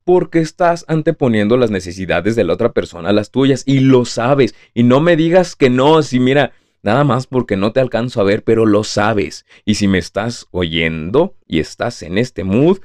Porque 0.05 0.41
estás 0.41 0.85
anteponiendo 0.89 1.57
las 1.57 1.71
necesidades 1.71 2.37
de 2.37 2.45
la 2.45 2.55
otra 2.55 2.73
persona 2.73 3.11
a 3.11 3.15
las 3.15 3.31
tuyas. 3.31 3.65
Y 3.67 3.81
lo 3.81 4.07
sabes. 4.07 4.55
Y 4.73 4.83
no 4.83 5.01
me 5.01 5.17
digas 5.17 5.55
que 5.55 5.69
no. 5.69 6.03
Si 6.03 6.21
mira, 6.21 6.53
nada 6.83 7.05
más 7.05 7.27
porque 7.27 7.57
no 7.57 7.73
te 7.73 7.81
alcanzo 7.81 8.23
a 8.23 8.25
ver, 8.25 8.45
pero 8.45 8.65
lo 8.65 8.83
sabes. 8.83 9.45
Y 9.67 9.75
si 9.75 9.89
me 9.89 9.99
estás 9.99 10.47
oyendo 10.53 11.37
y 11.47 11.59
estás 11.59 12.03
en 12.03 12.17
este 12.17 12.45
mood, 12.45 12.79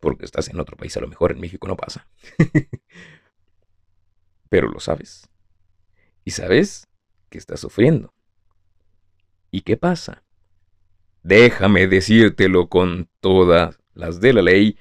porque 0.00 0.24
estás 0.24 0.48
en 0.48 0.60
otro 0.60 0.76
país, 0.76 0.96
a 0.96 1.00
lo 1.00 1.08
mejor 1.08 1.32
en 1.32 1.40
México 1.40 1.68
no 1.68 1.76
pasa. 1.76 2.06
pero 4.48 4.68
lo 4.68 4.80
sabes. 4.80 5.28
Y 6.24 6.32
sabes 6.32 6.88
que 7.28 7.38
estás 7.38 7.60
sufriendo. 7.60 8.12
¿Y 9.50 9.62
qué 9.62 9.76
pasa? 9.76 10.24
Déjame 11.22 11.86
decírtelo 11.86 12.68
con 12.68 13.08
todas 13.20 13.78
las 13.94 14.20
de 14.20 14.32
la 14.32 14.42
ley 14.42 14.78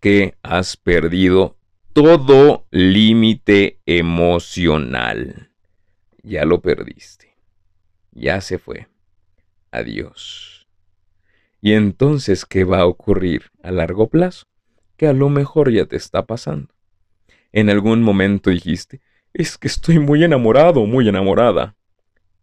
que 0.00 0.36
has 0.42 0.76
perdido 0.76 1.56
todo 1.92 2.66
límite 2.70 3.80
emocional. 3.86 5.50
Ya 6.22 6.44
lo 6.44 6.60
perdiste. 6.60 7.36
Ya 8.12 8.40
se 8.40 8.58
fue. 8.58 8.88
Adiós. 9.70 10.66
¿Y 11.60 11.72
entonces 11.74 12.44
qué 12.44 12.64
va 12.64 12.80
a 12.80 12.86
ocurrir 12.86 13.50
a 13.62 13.70
largo 13.70 14.08
plazo? 14.08 14.46
Que 15.02 15.08
a 15.08 15.12
lo 15.12 15.28
mejor 15.28 15.72
ya 15.72 15.84
te 15.84 15.96
está 15.96 16.26
pasando. 16.26 16.72
En 17.50 17.70
algún 17.70 18.02
momento 18.02 18.50
dijiste, 18.50 19.00
es 19.32 19.58
que 19.58 19.66
estoy 19.66 19.98
muy 19.98 20.22
enamorado, 20.22 20.86
muy 20.86 21.08
enamorada. 21.08 21.74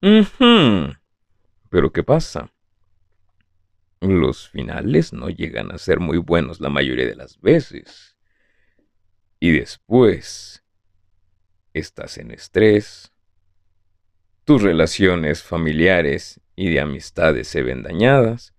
Pero 0.01 1.93
¿qué 1.93 2.03
pasa? 2.03 2.51
Los 4.01 4.49
finales 4.49 5.13
no 5.13 5.29
llegan 5.29 5.71
a 5.71 5.77
ser 5.77 6.01
muy 6.01 6.17
buenos 6.17 6.59
la 6.59 6.67
mayoría 6.67 7.05
de 7.05 7.15
las 7.15 7.39
veces. 7.39 8.17
Y 9.39 9.51
después 9.51 10.61
estás 11.73 12.17
en 12.17 12.31
estrés, 12.31 13.13
tus 14.43 14.61
relaciones 14.61 15.43
familiares 15.43 16.41
y 16.57 16.69
de 16.71 16.81
amistades 16.81 17.47
se 17.47 17.63
ven 17.63 17.83
dañadas, 17.83 18.53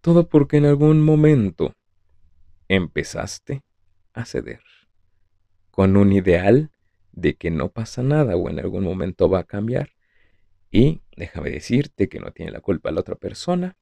todo 0.00 0.26
porque 0.26 0.56
en 0.56 0.64
algún 0.64 1.02
momento 1.02 1.75
empezaste 2.68 3.62
a 4.12 4.24
ceder 4.24 4.60
con 5.70 5.96
un 5.96 6.12
ideal 6.12 6.70
de 7.12 7.34
que 7.34 7.50
no 7.50 7.70
pasa 7.70 8.02
nada 8.02 8.36
o 8.36 8.48
en 8.48 8.58
algún 8.58 8.84
momento 8.84 9.28
va 9.28 9.40
a 9.40 9.44
cambiar. 9.44 9.90
Y 10.70 11.02
déjame 11.16 11.50
decirte 11.50 12.08
que 12.08 12.20
no 12.20 12.30
tiene 12.32 12.52
la 12.52 12.60
culpa 12.60 12.90
la 12.90 13.00
otra 13.00 13.14
persona, 13.14 13.76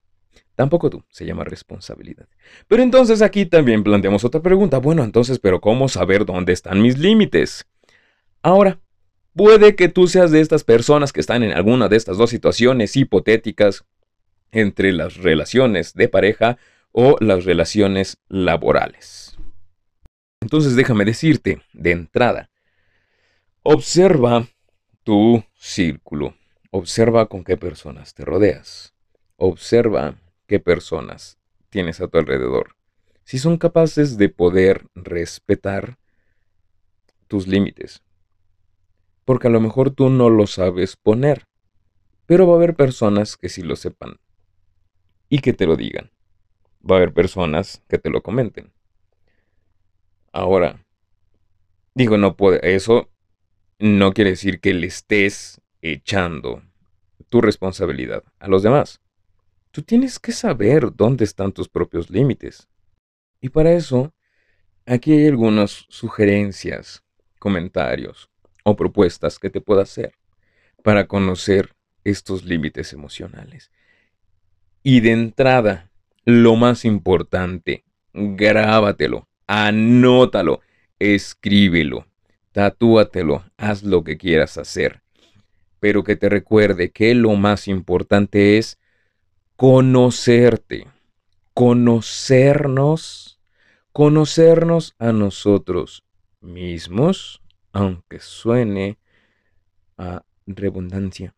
tampoco 0.54 0.90
tú, 0.90 1.04
se 1.08 1.24
llama 1.24 1.44
responsabilidad. 1.44 2.28
Pero 2.68 2.82
entonces 2.82 3.22
aquí 3.22 3.46
también 3.46 3.82
planteamos 3.82 4.24
otra 4.24 4.42
pregunta. 4.42 4.78
Bueno, 4.78 5.04
entonces, 5.04 5.38
pero 5.38 5.60
¿cómo 5.60 5.88
saber 5.88 6.24
dónde 6.24 6.52
están 6.52 6.82
mis 6.82 6.98
límites? 6.98 7.66
Ahora, 8.42 8.80
puede 9.34 9.74
que 9.74 9.88
tú 9.88 10.06
seas 10.06 10.30
de 10.30 10.40
estas 10.40 10.64
personas 10.64 11.12
que 11.12 11.20
están 11.20 11.42
en 11.42 11.52
alguna 11.52 11.88
de 11.88 11.96
estas 11.96 12.16
dos 12.16 12.30
situaciones 12.30 12.96
hipotéticas 12.96 13.84
entre 14.52 14.92
las 14.92 15.16
relaciones 15.16 15.94
de 15.94 16.08
pareja 16.08 16.58
o 16.96 17.16
las 17.18 17.44
relaciones 17.44 18.18
laborales. 18.28 19.36
Entonces 20.40 20.76
déjame 20.76 21.04
decirte 21.04 21.60
de 21.72 21.90
entrada, 21.90 22.50
observa 23.64 24.46
tu 25.02 25.42
círculo, 25.56 26.36
observa 26.70 27.26
con 27.26 27.42
qué 27.42 27.56
personas 27.56 28.14
te 28.14 28.24
rodeas, 28.24 28.94
observa 29.36 30.20
qué 30.46 30.60
personas 30.60 31.36
tienes 31.68 32.00
a 32.00 32.06
tu 32.06 32.18
alrededor. 32.18 32.76
Si 33.24 33.38
son 33.38 33.58
capaces 33.58 34.16
de 34.16 34.28
poder 34.28 34.86
respetar 34.94 35.98
tus 37.26 37.48
límites. 37.48 38.04
Porque 39.24 39.48
a 39.48 39.50
lo 39.50 39.60
mejor 39.60 39.90
tú 39.90 40.10
no 40.10 40.30
lo 40.30 40.46
sabes 40.46 40.94
poner, 40.94 41.48
pero 42.26 42.46
va 42.46 42.52
a 42.52 42.56
haber 42.56 42.76
personas 42.76 43.36
que 43.36 43.48
sí 43.48 43.62
lo 43.62 43.74
sepan 43.74 44.20
y 45.28 45.40
que 45.40 45.52
te 45.52 45.66
lo 45.66 45.74
digan. 45.74 46.13
Va 46.88 46.96
a 46.96 46.98
haber 46.98 47.12
personas 47.14 47.82
que 47.88 47.98
te 47.98 48.10
lo 48.10 48.22
comenten. 48.22 48.72
Ahora, 50.32 50.84
digo, 51.94 52.18
no 52.18 52.36
puede, 52.36 52.74
eso 52.74 53.10
no 53.78 54.12
quiere 54.12 54.30
decir 54.30 54.60
que 54.60 54.74
le 54.74 54.86
estés 54.86 55.60
echando 55.80 56.62
tu 57.28 57.40
responsabilidad 57.40 58.24
a 58.38 58.48
los 58.48 58.62
demás. 58.62 59.00
Tú 59.70 59.82
tienes 59.82 60.18
que 60.18 60.32
saber 60.32 60.94
dónde 60.94 61.24
están 61.24 61.52
tus 61.52 61.68
propios 61.68 62.10
límites. 62.10 62.68
Y 63.40 63.48
para 63.48 63.72
eso, 63.72 64.14
aquí 64.86 65.12
hay 65.12 65.26
algunas 65.26 65.86
sugerencias, 65.88 67.02
comentarios 67.38 68.30
o 68.62 68.76
propuestas 68.76 69.38
que 69.38 69.50
te 69.50 69.60
puedo 69.60 69.80
hacer 69.80 70.14
para 70.82 71.06
conocer 71.06 71.74
estos 72.04 72.44
límites 72.44 72.92
emocionales. 72.92 73.70
Y 74.82 75.00
de 75.00 75.12
entrada, 75.12 75.90
lo 76.25 76.57
más 76.57 76.85
importante, 76.85 77.85
grábatelo, 78.12 79.28
anótalo, 79.47 80.61
escríbelo, 80.99 82.07
tatúatelo, 82.52 83.45
haz 83.57 83.83
lo 83.83 84.04
que 84.04 84.16
quieras 84.16 84.57
hacer. 84.59 85.02
Pero 85.81 86.02
que 86.02 86.16
te 86.16 86.28
recuerde 86.28 86.90
que 86.90 87.14
lo 87.14 87.35
más 87.37 87.69
importante 87.69 88.57
es 88.57 88.78
conocerte, 89.57 90.87
conocernos, 91.52 93.38
conocernos 93.93 94.95
a 94.99 95.12
nosotros 95.12 96.04
mismos, 96.40 97.43
aunque 97.73 98.19
suene 98.19 98.99
a 99.99 100.23
redundancia, 100.47 101.35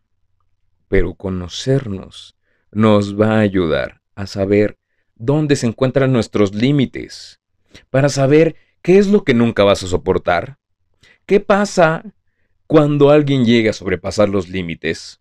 pero 0.88 1.14
conocernos 1.14 2.36
nos 2.70 3.18
va 3.18 3.36
a 3.36 3.40
ayudar 3.40 4.00
a 4.16 4.26
saber 4.26 4.78
dónde 5.14 5.54
se 5.54 5.68
encuentran 5.68 6.12
nuestros 6.12 6.54
límites, 6.54 7.40
para 7.90 8.08
saber 8.08 8.56
qué 8.82 8.98
es 8.98 9.06
lo 9.06 9.22
que 9.22 9.34
nunca 9.34 9.62
vas 9.62 9.84
a 9.84 9.86
soportar, 9.86 10.58
qué 11.26 11.38
pasa 11.38 12.02
cuando 12.66 13.10
alguien 13.10 13.44
llega 13.44 13.70
a 13.70 13.74
sobrepasar 13.74 14.28
los 14.28 14.48
límites, 14.48 15.20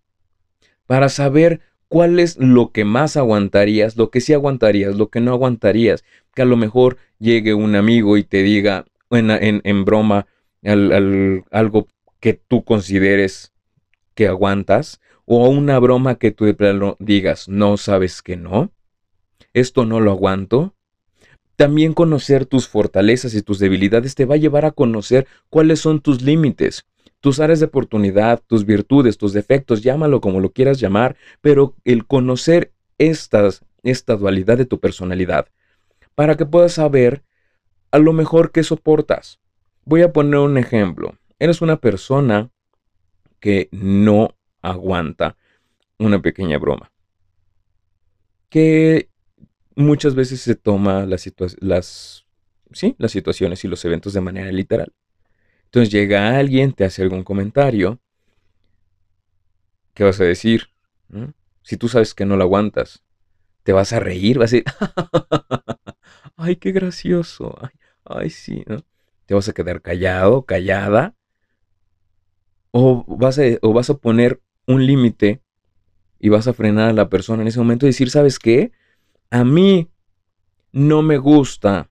para 0.87 1.09
saber 1.09 1.61
cuál 1.87 2.19
es 2.19 2.37
lo 2.37 2.71
que 2.71 2.85
más 2.85 3.17
aguantarías, 3.17 3.97
lo 3.97 4.09
que 4.09 4.21
sí 4.21 4.33
aguantarías, 4.33 4.95
lo 4.95 5.09
que 5.09 5.21
no 5.21 5.31
aguantarías. 5.31 6.03
Que 6.33 6.41
a 6.41 6.45
lo 6.45 6.57
mejor 6.57 6.97
llegue 7.19 7.53
un 7.53 7.75
amigo 7.75 8.17
y 8.17 8.23
te 8.23 8.43
diga 8.43 8.85
en, 9.11 9.85
broma 9.85 10.27
algo 11.51 11.87
que 12.19 12.33
tú 12.33 12.63
consideres 12.63 13.53
que 14.13 14.27
aguantas, 14.27 14.99
o 15.25 15.49
una 15.49 15.79
broma 15.79 16.15
que 16.15 16.31
tú 16.31 16.45
digas, 16.99 17.49
no 17.49 17.77
sabes 17.77 18.21
que 18.21 18.37
no, 18.37 18.71
esto 19.55 19.85
no 19.85 19.99
lo 19.99 20.11
aguanto. 20.11 20.75
También 21.55 21.93
conocer 21.93 22.45
tus 22.45 22.67
fortalezas 22.67 23.33
y 23.33 23.41
tus 23.41 23.57
debilidades 23.57 24.13
te 24.13 24.25
va 24.25 24.35
a 24.35 24.37
llevar 24.37 24.65
a 24.65 24.71
conocer 24.71 25.25
cuáles 25.49 25.79
son 25.79 26.01
tus 26.01 26.21
límites 26.21 26.85
tus 27.25 27.39
áreas 27.39 27.59
de 27.59 27.65
oportunidad, 27.65 28.43
tus 28.45 28.67
virtudes, 28.67 29.17
tus 29.17 29.33
defectos, 29.33 29.81
llámalo 29.81 30.21
como 30.21 30.39
lo 30.39 30.51
quieras 30.51 30.79
llamar, 30.79 31.15
pero 31.41 31.73
el 31.83 32.05
conocer 32.05 32.71
esta 32.99 34.15
dualidad 34.15 34.59
de 34.59 34.67
tu 34.67 34.79
personalidad, 34.79 35.47
para 36.13 36.37
que 36.37 36.45
puedas 36.45 36.73
saber 36.73 37.23
a 37.89 37.97
lo 37.97 38.13
mejor 38.13 38.51
qué 38.51 38.61
soportas. 38.61 39.39
Voy 39.85 40.03
a 40.03 40.13
poner 40.13 40.39
un 40.39 40.59
ejemplo. 40.59 41.17
Eres 41.39 41.63
una 41.63 41.77
persona 41.77 42.51
que 43.39 43.69
no 43.71 44.35
aguanta 44.61 45.35
una 45.97 46.21
pequeña 46.21 46.59
broma. 46.59 46.91
Que 48.49 49.09
muchas 49.75 50.15
veces 50.15 50.41
se 50.41 50.55
toma 50.55 51.05
las, 51.05 51.31
las, 51.59 52.25
¿sí? 52.71 52.95
las 52.97 53.11
situaciones 53.11 53.63
y 53.63 53.67
los 53.67 53.83
eventos 53.85 54.13
de 54.13 54.21
manera 54.21 54.51
literal. 54.51 54.93
Entonces 55.65 55.91
llega 55.91 56.37
alguien, 56.37 56.73
te 56.73 56.85
hace 56.85 57.01
algún 57.01 57.23
comentario. 57.23 57.99
¿Qué 59.93 60.03
vas 60.03 60.19
a 60.21 60.23
decir? 60.23 60.69
¿Mm? 61.09 61.31
Si 61.63 61.77
tú 61.77 61.89
sabes 61.89 62.13
que 62.13 62.25
no 62.25 62.37
lo 62.37 62.43
aguantas, 62.43 63.03
te 63.63 63.73
vas 63.73 63.91
a 63.93 63.99
reír, 63.99 64.37
vas 64.37 64.53
a 64.53 64.57
decir, 64.57 64.63
ay, 66.37 66.55
qué 66.57 66.71
gracioso, 66.71 67.57
ay, 67.61 67.71
ay 68.05 68.29
sí, 68.29 68.63
¿no? 68.67 68.83
Te 69.25 69.33
vas 69.33 69.49
a 69.49 69.53
quedar 69.53 69.81
callado, 69.81 70.45
callada, 70.45 71.15
o 72.71 73.03
vas 73.07 73.39
a, 73.39 73.43
o 73.61 73.73
vas 73.73 73.89
a 73.89 73.97
poner 73.97 74.41
un 74.67 74.85
límite 74.85 75.41
y 76.19 76.29
vas 76.29 76.47
a 76.47 76.53
frenar 76.53 76.89
a 76.89 76.93
la 76.93 77.09
persona 77.09 77.41
en 77.41 77.47
ese 77.47 77.59
momento 77.59 77.85
y 77.85 77.89
decir, 77.89 78.09
¿sabes 78.09 78.37
qué? 78.37 78.71
A 79.35 79.43
mí 79.43 79.89
no 80.71 81.01
me 81.01 81.17
gusta 81.17 81.89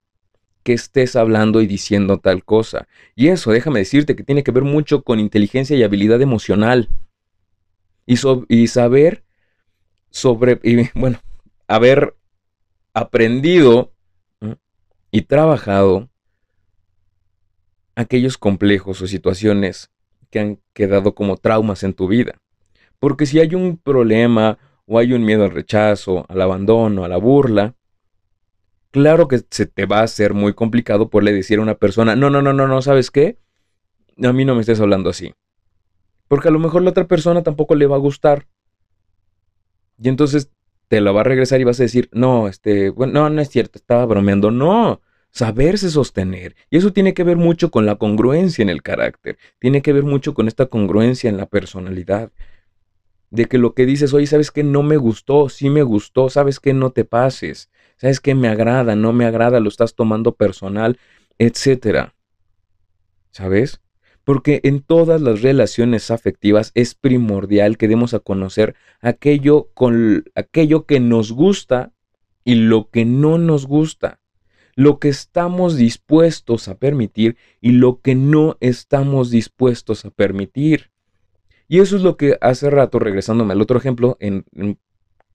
que 0.62 0.72
estés 0.72 1.14
hablando 1.14 1.60
y 1.60 1.66
diciendo 1.66 2.18
tal 2.18 2.42
cosa. 2.42 2.88
Y 3.14 3.28
eso, 3.28 3.50
déjame 3.50 3.80
decirte 3.80 4.16
que 4.16 4.22
tiene 4.22 4.42
que 4.42 4.50
ver 4.50 4.64
mucho 4.64 5.02
con 5.02 5.20
inteligencia 5.20 5.76
y 5.76 5.82
habilidad 5.82 6.22
emocional. 6.22 6.88
Y, 8.06 8.14
y 8.48 8.66
saber 8.68 9.24
sobre, 10.08 10.58
y, 10.62 10.88
bueno, 10.98 11.20
haber 11.68 12.16
aprendido 12.94 13.92
y 15.10 15.20
trabajado 15.20 16.08
aquellos 17.94 18.38
complejos 18.38 19.02
o 19.02 19.06
situaciones 19.06 19.90
que 20.30 20.40
han 20.40 20.60
quedado 20.72 21.14
como 21.14 21.36
traumas 21.36 21.82
en 21.82 21.92
tu 21.92 22.08
vida. 22.08 22.40
Porque 22.98 23.26
si 23.26 23.38
hay 23.38 23.54
un 23.54 23.76
problema 23.76 24.58
o 24.86 24.98
hay 24.98 25.12
un 25.12 25.24
miedo 25.24 25.44
al 25.44 25.50
rechazo, 25.50 26.26
al 26.28 26.40
abandono, 26.40 27.04
a 27.04 27.08
la 27.08 27.16
burla, 27.16 27.74
claro 28.90 29.28
que 29.28 29.40
se 29.50 29.66
te 29.66 29.86
va 29.86 30.00
a 30.00 30.04
hacer 30.04 30.34
muy 30.34 30.54
complicado 30.54 31.10
por 31.10 31.24
le 31.24 31.32
decir 31.32 31.58
a 31.58 31.62
una 31.62 31.74
persona, 31.74 32.16
no, 32.16 32.30
no, 32.30 32.42
no, 32.42 32.52
no, 32.52 32.68
no, 32.68 32.82
¿sabes 32.82 33.10
qué? 33.10 33.38
A 34.22 34.32
mí 34.32 34.44
no 34.44 34.54
me 34.54 34.60
estés 34.60 34.80
hablando 34.80 35.10
así. 35.10 35.34
Porque 36.28 36.48
a 36.48 36.52
lo 36.52 36.58
mejor 36.58 36.82
la 36.82 36.90
otra 36.90 37.06
persona 37.06 37.42
tampoco 37.42 37.74
le 37.74 37.86
va 37.86 37.96
a 37.96 38.00
gustar. 38.00 38.46
Y 39.98 40.08
entonces 40.08 40.50
te 40.88 41.00
la 41.00 41.12
va 41.12 41.22
a 41.22 41.24
regresar 41.24 41.60
y 41.60 41.64
vas 41.64 41.80
a 41.80 41.84
decir, 41.84 42.08
no, 42.12 42.48
este, 42.48 42.90
bueno, 42.90 43.12
no, 43.12 43.30
no 43.30 43.40
es 43.40 43.48
cierto, 43.48 43.78
estaba 43.78 44.06
bromeando. 44.06 44.50
No, 44.50 45.00
saberse 45.30 45.90
sostener. 45.90 46.54
Y 46.70 46.76
eso 46.76 46.92
tiene 46.92 47.14
que 47.14 47.24
ver 47.24 47.36
mucho 47.36 47.70
con 47.70 47.86
la 47.86 47.96
congruencia 47.96 48.62
en 48.62 48.68
el 48.68 48.82
carácter. 48.82 49.38
Tiene 49.58 49.82
que 49.82 49.92
ver 49.92 50.04
mucho 50.04 50.34
con 50.34 50.46
esta 50.46 50.66
congruencia 50.66 51.28
en 51.28 51.36
la 51.36 51.46
personalidad. 51.46 52.30
De 53.34 53.46
que 53.46 53.58
lo 53.58 53.74
que 53.74 53.84
dices, 53.84 54.14
oye, 54.14 54.26
¿sabes 54.26 54.50
qué? 54.50 54.62
No 54.62 54.82
me 54.82 54.96
gustó, 54.96 55.48
sí 55.48 55.68
me 55.68 55.82
gustó, 55.82 56.30
¿sabes 56.30 56.60
qué? 56.60 56.72
No 56.72 56.90
te 56.90 57.04
pases. 57.04 57.70
¿Sabes 57.96 58.20
qué? 58.20 58.34
Me 58.34 58.48
agrada, 58.48 58.94
no 58.96 59.12
me 59.12 59.24
agrada, 59.24 59.60
lo 59.60 59.68
estás 59.68 59.94
tomando 59.94 60.36
personal, 60.36 60.98
etcétera. 61.38 62.14
¿Sabes? 63.30 63.80
porque 64.24 64.60
en 64.64 64.80
todas 64.80 65.20
las 65.20 65.42
relaciones 65.42 66.10
afectivas 66.10 66.72
es 66.74 66.94
primordial 66.94 67.76
que 67.76 67.88
demos 67.88 68.14
a 68.14 68.20
conocer 68.20 68.74
aquello, 69.00 69.70
con, 69.74 70.24
aquello 70.34 70.86
que 70.86 70.98
nos 70.98 71.30
gusta 71.30 71.92
y 72.42 72.54
lo 72.54 72.88
que 72.90 73.04
no 73.04 73.38
nos 73.38 73.66
gusta, 73.66 74.20
lo 74.74 74.98
que 74.98 75.08
estamos 75.08 75.76
dispuestos 75.76 76.68
a 76.68 76.78
permitir 76.78 77.36
y 77.60 77.72
lo 77.72 78.00
que 78.00 78.14
no 78.14 78.56
estamos 78.60 79.30
dispuestos 79.30 80.04
a 80.04 80.10
permitir. 80.10 80.90
Y 81.68 81.80
eso 81.80 81.97
es 81.97 82.02
lo 82.02 82.16
que 82.16 82.37
hace 82.40 82.71
rato, 82.71 82.99
regresándome 82.99 83.52
al 83.52 83.62
otro 83.62 83.78
ejemplo 83.78 84.16
en, 84.21 84.44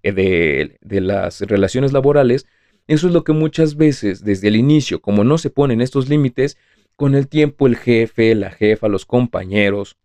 eh, 0.04 0.12
de, 0.12 0.78
de 0.82 1.02
las 1.02 1.42
relaciones 1.42 1.94
laborales, 1.94 2.46
eso 2.88 3.08
es 3.08 3.14
lo 3.14 3.24
que 3.24 3.34
muchas 3.34 3.76
veces 3.76 4.24
desde 4.24 4.48
el 4.48 4.56
inicio, 4.56 5.02
como 5.02 5.24
no 5.24 5.38
se 5.38 5.50
ponen 5.50 5.82
estos 5.82 6.10
límites, 6.10 6.58
con 6.96 7.16
el 7.16 7.28
tiempo 7.28 7.68
el 7.68 7.78
jefe, 7.78 8.36
la 8.36 8.52
jefa, 8.52 8.88
los 8.88 9.06
compañeros, 9.06 9.98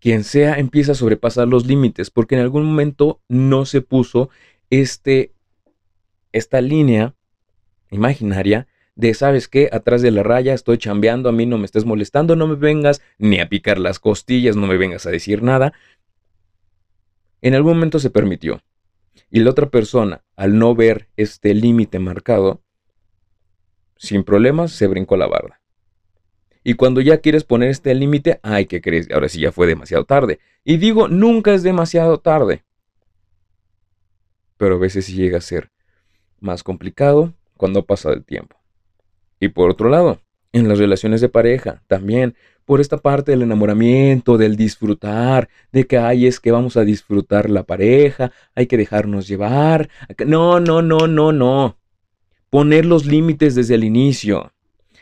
quien 0.00 0.24
sea 0.24 0.58
empieza 0.58 0.92
a 0.92 0.96
sobrepasar 0.96 1.46
los 1.46 1.66
límites 1.66 2.10
porque 2.10 2.34
en 2.34 2.40
algún 2.40 2.64
momento 2.64 3.20
no 3.28 3.66
se 3.66 3.82
puso 3.82 4.30
este, 4.70 5.34
esta 6.32 6.60
línea 6.60 7.14
imaginaria 7.90 8.66
de, 8.94 9.14
¿sabes 9.14 9.48
qué? 9.48 9.68
Atrás 9.72 10.02
de 10.02 10.10
la 10.10 10.22
raya 10.22 10.54
estoy 10.54 10.78
chambeando, 10.78 11.28
a 11.28 11.32
mí 11.32 11.46
no 11.46 11.58
me 11.58 11.64
estés 11.64 11.84
molestando, 11.84 12.36
no 12.36 12.46
me 12.46 12.56
vengas 12.56 13.00
ni 13.18 13.40
a 13.40 13.48
picar 13.48 13.78
las 13.78 13.98
costillas, 13.98 14.56
no 14.56 14.66
me 14.66 14.76
vengas 14.76 15.06
a 15.06 15.10
decir 15.10 15.42
nada. 15.42 15.72
En 17.40 17.54
algún 17.54 17.74
momento 17.74 17.98
se 17.98 18.10
permitió. 18.10 18.62
Y 19.30 19.40
la 19.40 19.50
otra 19.50 19.70
persona, 19.70 20.22
al 20.36 20.58
no 20.58 20.74
ver 20.74 21.08
este 21.16 21.54
límite 21.54 21.98
marcado, 21.98 22.62
sin 23.96 24.24
problemas 24.24 24.72
se 24.72 24.86
brincó 24.86 25.16
la 25.16 25.26
barda. 25.26 25.60
Y 26.62 26.74
cuando 26.74 27.00
ya 27.00 27.18
quieres 27.18 27.44
poner 27.44 27.70
este 27.70 27.94
límite, 27.94 28.40
ay, 28.42 28.66
¿qué 28.66 28.80
crees? 28.80 29.10
Ahora 29.10 29.28
sí 29.28 29.40
ya 29.40 29.52
fue 29.52 29.66
demasiado 29.66 30.04
tarde. 30.04 30.40
Y 30.62 30.76
digo, 30.76 31.08
nunca 31.08 31.54
es 31.54 31.62
demasiado 31.62 32.18
tarde. 32.20 32.64
Pero 34.58 34.74
a 34.74 34.78
veces 34.78 35.06
sí 35.06 35.14
llega 35.14 35.38
a 35.38 35.42
ser 35.42 35.70
más 36.38 36.62
complicado 36.62 37.32
cuando 37.56 37.86
pasa 37.86 38.12
el 38.12 38.24
tiempo. 38.24 38.59
Y 39.40 39.48
por 39.48 39.70
otro 39.70 39.88
lado, 39.88 40.20
en 40.52 40.68
las 40.68 40.78
relaciones 40.78 41.20
de 41.20 41.28
pareja, 41.28 41.82
también 41.88 42.36
por 42.64 42.80
esta 42.80 42.98
parte 42.98 43.32
del 43.32 43.42
enamoramiento, 43.42 44.38
del 44.38 44.54
disfrutar, 44.56 45.48
de 45.72 45.86
que 45.86 45.98
ay, 45.98 46.26
es 46.26 46.38
que 46.38 46.52
vamos 46.52 46.76
a 46.76 46.84
disfrutar 46.84 47.50
la 47.50 47.64
pareja, 47.64 48.30
hay 48.54 48.66
que 48.66 48.76
dejarnos 48.76 49.26
llevar. 49.26 49.88
No, 50.24 50.60
no, 50.60 50.82
no, 50.82 51.08
no, 51.08 51.32
no 51.32 51.80
poner 52.50 52.84
los 52.84 53.06
límites 53.06 53.54
desde 53.54 53.76
el 53.76 53.84
inicio. 53.84 54.52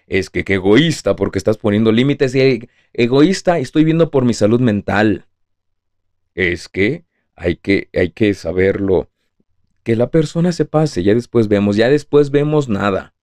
Es 0.07 0.30
que 0.30 0.45
qué 0.45 0.54
egoísta 0.54 1.16
porque 1.16 1.39
estás 1.39 1.58
poniendo 1.58 1.91
límites. 1.91 2.34
Y 2.34 2.69
egoísta 2.93 3.58
estoy 3.58 3.84
viendo 3.84 4.10
por 4.10 4.25
mi 4.25 4.34
salud 4.34 4.60
mental. 4.60 5.26
Es 6.34 6.69
que 6.69 7.04
hay 7.34 7.56
que, 7.56 7.89
hay 7.93 8.10
que 8.10 8.32
saberlo. 8.34 9.08
Que 9.82 9.97
la 9.97 10.10
persona 10.10 10.52
se 10.52 10.67
pase, 10.67 11.02
ya 11.02 11.15
después 11.15 11.49
vemos, 11.49 11.76
ya 11.76 11.89
después 11.89 12.30
vemos 12.30 12.69
nada. 12.69 13.15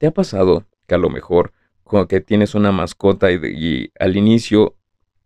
¿Te 0.00 0.06
ha 0.06 0.12
pasado 0.12 0.64
que 0.86 0.94
a 0.94 0.98
lo 0.98 1.10
mejor 1.10 1.52
que 2.08 2.22
tienes 2.22 2.54
una 2.54 2.72
mascota 2.72 3.30
y, 3.30 3.38
y 3.44 3.92
al 3.98 4.16
inicio 4.16 4.74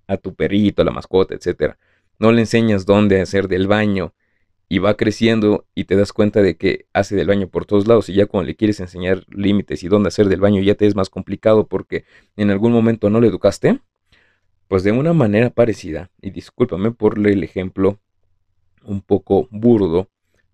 a 0.09 0.17
tu 0.17 0.35
perrito, 0.35 0.83
a 0.83 0.85
la 0.85 0.91
mascota, 0.91 1.33
etcétera, 1.33 1.79
no 2.19 2.33
le 2.33 2.41
enseñas 2.41 2.85
dónde 2.85 3.21
hacer 3.21 3.47
del 3.47 3.69
baño 3.69 4.15
y 4.69 4.81
va 4.81 4.97
creciendo 4.97 5.65
y 5.77 5.85
te 5.85 5.95
das 5.95 6.13
cuenta 6.13 6.43
de 6.43 6.57
que 6.57 6.87
hace 6.93 7.15
del 7.15 7.29
baño 7.29 7.47
por 7.47 7.67
todos 7.67 7.87
lados 7.87 8.09
y 8.09 8.15
ya 8.15 8.27
cuando 8.27 8.49
le 8.49 8.57
quieres 8.57 8.81
enseñar 8.81 9.25
límites 9.29 9.85
y 9.85 9.89
dónde 9.89 10.09
hacer 10.09 10.29
del 10.29 10.41
baño 10.41 10.61
ya 10.61 10.75
te 10.75 10.87
es 10.87 10.97
más 10.97 11.09
complicado 11.09 11.69
porque 11.69 12.05
en 12.37 12.51
algún 12.51 12.73
momento 12.73 13.11
no 13.11 13.21
le 13.21 13.29
educaste, 13.29 13.79
pues 14.67 14.83
de 14.83 14.91
una 14.91 15.13
manera 15.13 15.51
parecida, 15.51 16.11
y 16.21 16.31
discúlpame 16.31 16.91
por 16.91 17.25
el 17.25 17.45
ejemplo 17.45 18.01
un 18.83 19.03
poco 19.03 19.47
burdo, 19.53 20.09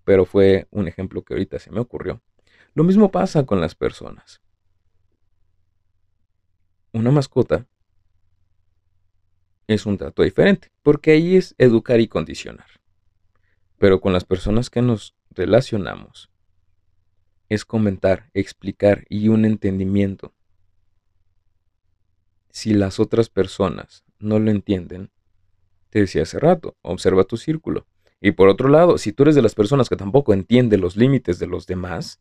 pero 0.05 0.27
fue 0.27 0.67
un 0.71 0.89
ejemplo 0.89 1.23
que 1.23 1.33
ahorita 1.33 1.59
se 1.59 1.71
me 1.71 1.81
ocurrió. 1.81 2.21
Lo 2.75 2.85
mismo 2.85 3.11
pasa 3.11 3.45
con 3.45 3.61
las 3.61 3.75
personas. 3.75 4.41
Una 6.93 7.11
mascota 7.11 7.67
es 9.67 9.87
un 9.87 9.97
trato 9.97 10.23
diferente, 10.23 10.73
porque 10.83 11.13
ahí 11.13 11.37
es 11.37 11.55
educar 11.59 12.01
y 12.01 12.09
condicionar 12.09 12.81
pero 13.81 14.03
con 14.03 14.13
las 14.13 14.27
personas 14.27 14.69
que 14.69 14.83
nos 14.83 15.17
relacionamos 15.31 16.31
es 17.49 17.65
comentar, 17.65 18.29
explicar 18.35 19.07
y 19.09 19.29
un 19.29 19.47
entendimiento. 19.47 20.35
Si 22.51 22.75
las 22.75 23.01
otras 23.01 23.31
personas 23.31 24.05
no 24.19 24.39
lo 24.39 24.51
entienden, 24.51 25.11
te 25.89 26.01
decía 26.01 26.23
hace 26.23 26.39
rato, 26.39 26.77
observa 26.83 27.25
tu 27.25 27.39
círculo. 27.39 27.87
Y 28.21 28.33
por 28.33 28.51
otro 28.51 28.69
lado, 28.69 28.99
si 28.99 29.15
tú 29.15 29.23
eres 29.23 29.35
de 29.35 29.43
las 29.43 29.55
personas 29.55 29.89
que 29.89 29.97
tampoco 29.97 30.35
entiende 30.35 30.77
los 30.77 30.99
límites 30.99 31.39
de 31.39 31.47
los 31.47 31.67
demás, 31.67 32.21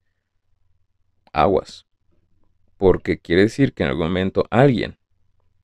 aguas. 1.42 1.86
Porque 2.78 3.20
quiere 3.20 3.44
decir 3.44 3.74
que 3.74 3.84
en 3.84 3.90
algún 3.90 4.08
momento 4.08 4.46
alguien 4.50 4.98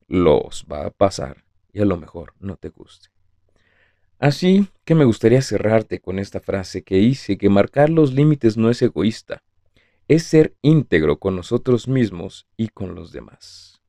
los 0.07 0.65
va 0.71 0.85
a 0.85 0.91
pasar 0.91 1.45
y 1.73 1.81
a 1.81 1.85
lo 1.85 1.97
mejor 1.97 2.33
no 2.39 2.57
te 2.57 2.69
guste. 2.69 3.09
Así 4.19 4.69
que 4.85 4.95
me 4.95 5.05
gustaría 5.05 5.41
cerrarte 5.41 5.99
con 5.99 6.19
esta 6.19 6.39
frase 6.39 6.83
que 6.83 6.99
hice, 6.99 7.37
que 7.37 7.49
marcar 7.49 7.89
los 7.89 8.13
límites 8.13 8.57
no 8.57 8.69
es 8.69 8.81
egoísta, 8.81 9.43
es 10.07 10.23
ser 10.23 10.55
íntegro 10.61 11.19
con 11.19 11.35
nosotros 11.35 11.87
mismos 11.87 12.47
y 12.55 12.69
con 12.69 12.95
los 12.95 13.11
demás. 13.11 13.81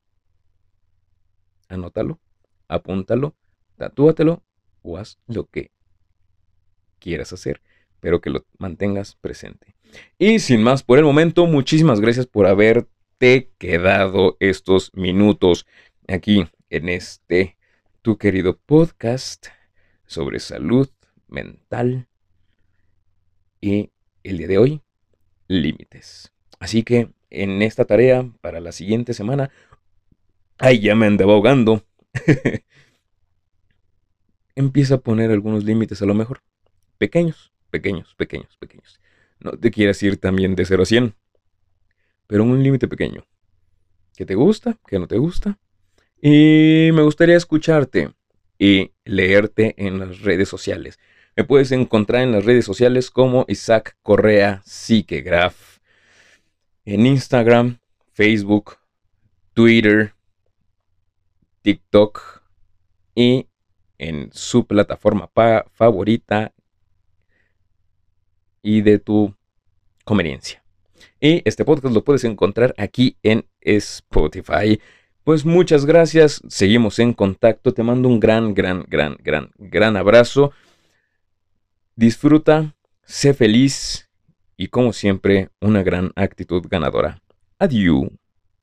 Anótalo, 1.69 2.19
apúntalo, 2.67 3.35
tatúatelo 3.77 4.43
o 4.81 4.97
haz 4.97 5.19
lo 5.27 5.45
que 5.45 5.71
quieras 6.99 7.31
hacer, 7.33 7.61
pero 7.99 8.21
que 8.21 8.29
lo 8.29 8.45
mantengas 8.57 9.15
presente. 9.15 9.75
Y 10.17 10.39
sin 10.39 10.63
más 10.63 10.83
por 10.83 10.97
el 10.97 11.05
momento, 11.05 11.45
muchísimas 11.45 11.99
gracias 11.99 12.25
por 12.25 12.45
haberte 12.45 13.51
quedado 13.57 14.37
estos 14.39 14.91
minutos 14.93 15.65
aquí 16.07 16.45
en 16.69 16.89
este 16.89 17.57
tu 18.01 18.17
querido 18.17 18.57
podcast 18.57 19.47
sobre 20.05 20.39
salud 20.39 20.89
mental 21.27 22.07
y 23.59 23.91
el 24.23 24.37
día 24.37 24.47
de 24.47 24.57
hoy, 24.57 24.81
límites. 25.47 26.31
Así 26.59 26.83
que 26.83 27.09
en 27.29 27.61
esta 27.61 27.85
tarea 27.85 28.29
para 28.41 28.59
la 28.59 28.71
siguiente 28.71 29.13
semana, 29.13 29.51
ay, 30.57 30.79
ya 30.79 30.95
me 30.95 31.05
andaba 31.05 31.33
ahogando. 31.33 31.83
Empieza 34.55 34.95
a 34.95 34.99
poner 34.99 35.31
algunos 35.31 35.63
límites 35.63 36.01
a 36.01 36.05
lo 36.05 36.13
mejor. 36.13 36.41
Pequeños, 36.97 37.51
pequeños, 37.77 38.15
pequeños, 38.15 38.57
pequeños. 38.57 38.99
No 39.39 39.51
te 39.51 39.69
quieras 39.69 40.01
ir 40.01 40.17
también 40.17 40.55
de 40.55 40.65
0 40.65 40.83
a 40.83 40.85
100, 40.85 41.15
pero 42.25 42.43
un 42.43 42.63
límite 42.63 42.87
pequeño. 42.87 43.23
¿Qué 44.15 44.25
te 44.25 44.33
gusta? 44.33 44.77
¿Qué 44.87 44.97
no 44.97 45.07
te 45.07 45.17
gusta? 45.17 45.59
Y 46.19 46.89
me 46.93 47.03
gustaría 47.03 47.37
escucharte 47.37 48.13
y 48.57 48.93
leerte 49.05 49.75
en 49.77 49.99
las 49.99 50.21
redes 50.21 50.49
sociales. 50.49 50.97
Me 51.35 51.43
puedes 51.43 51.71
encontrar 51.71 52.23
en 52.23 52.31
las 52.31 52.45
redes 52.45 52.65
sociales 52.65 53.11
como 53.11 53.45
Isaac 53.47 53.95
Correa 54.01 54.63
Psiquegraph. 54.65 55.77
En 56.83 57.05
Instagram, 57.05 57.77
Facebook, 58.11 58.77
Twitter, 59.53 60.15
TikTok 61.61 62.41
y 63.13 63.47
en 63.99 64.31
su 64.33 64.65
plataforma 64.65 65.29
favorita 65.71 66.53
y 68.67 68.81
de 68.81 68.99
tu 68.99 69.33
conveniencia. 70.03 70.61
Y 71.21 71.41
este 71.45 71.63
podcast 71.63 71.93
lo 71.95 72.03
puedes 72.03 72.25
encontrar 72.25 72.75
aquí 72.77 73.15
en 73.23 73.45
Spotify 73.61 74.81
Pues 75.23 75.45
muchas 75.45 75.85
gracias, 75.85 76.41
seguimos 76.49 76.99
en 76.99 77.13
contacto, 77.13 77.73
te 77.73 77.83
mando 77.83 78.09
un 78.09 78.19
gran, 78.19 78.53
gran, 78.53 78.85
gran, 78.89 79.15
gran, 79.23 79.51
gran 79.57 79.95
abrazo. 79.95 80.51
Disfruta, 81.95 82.75
sé 83.03 83.33
feliz 83.33 84.09
y 84.57 84.67
como 84.67 84.91
siempre, 84.91 85.49
una 85.61 85.81
gran 85.81 86.11
actitud 86.15 86.65
ganadora. 86.69 87.21
Adiós. 87.59 88.09